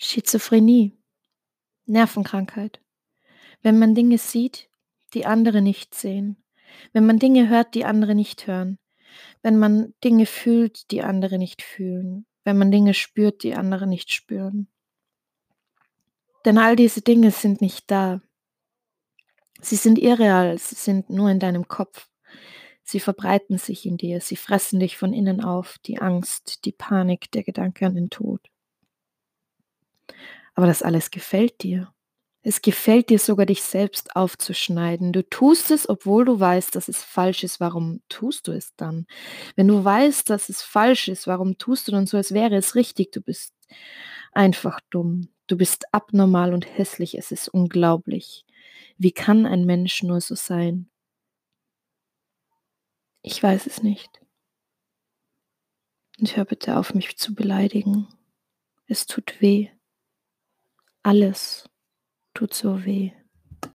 [0.00, 0.96] Schizophrenie,
[1.86, 2.80] Nervenkrankheit.
[3.62, 4.70] Wenn man Dinge sieht,
[5.12, 6.36] die andere nicht sehen.
[6.92, 8.78] Wenn man Dinge hört, die andere nicht hören.
[9.42, 12.26] Wenn man Dinge fühlt, die andere nicht fühlen.
[12.44, 14.68] Wenn man Dinge spürt, die andere nicht spüren.
[16.44, 18.22] Denn all diese Dinge sind nicht da.
[19.60, 22.08] Sie sind irreal, sie sind nur in deinem Kopf.
[22.84, 27.32] Sie verbreiten sich in dir, sie fressen dich von innen auf, die Angst, die Panik,
[27.32, 28.47] der Gedanke an den Tod.
[30.58, 31.94] Aber das alles gefällt dir.
[32.42, 35.12] Es gefällt dir sogar, dich selbst aufzuschneiden.
[35.12, 37.60] Du tust es, obwohl du weißt, dass es falsch ist.
[37.60, 39.06] Warum tust du es dann?
[39.54, 42.74] Wenn du weißt, dass es falsch ist, warum tust du dann so, als wäre es
[42.74, 43.12] richtig?
[43.12, 43.54] Du bist
[44.32, 45.28] einfach dumm.
[45.46, 47.16] Du bist abnormal und hässlich.
[47.16, 48.44] Es ist unglaublich.
[48.96, 50.90] Wie kann ein Mensch nur so sein?
[53.22, 54.20] Ich weiß es nicht.
[56.18, 58.08] Und hör bitte auf, mich zu beleidigen.
[58.88, 59.70] Es tut weh.
[61.10, 61.64] Alles
[62.34, 63.12] tut so weh.